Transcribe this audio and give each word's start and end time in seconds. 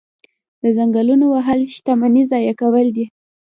د 0.61 0.63
ځنګلونو 0.77 1.25
وهل 1.33 1.59
شتمني 1.75 2.23
ضایع 2.31 2.53
کول 2.61 2.87
دي. 2.95 3.05